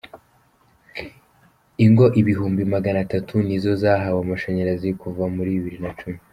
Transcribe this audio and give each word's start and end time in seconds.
Ingo 1.85 2.05
ibihumbi 2.21 2.61
Magana 2.73 2.99
tatu 3.11 3.35
nizo 3.47 3.71
zahawe 3.81 4.19
amashanyarazi 4.25 4.89
kuva 5.01 5.23
muri 5.35 5.51
Bibiri 5.57 5.77
na 5.85 5.91
cumi 5.99 6.17